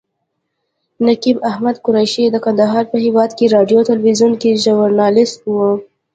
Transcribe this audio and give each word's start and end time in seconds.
نقیب 1.07 1.37
احمد 1.49 1.75
قریشي 1.85 2.25
د 2.31 2.35
کندهار 2.45 2.83
په 2.91 2.97
هیواد 3.05 3.29
راډیو 3.55 3.87
تلویزیون 3.89 4.33
کې 4.41 4.59
ژورنالیست 4.63 5.39
و. 5.47 5.53